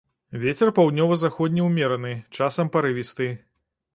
[0.43, 3.29] Вецер паўднёва-заходні ўмераны, часам парывісты.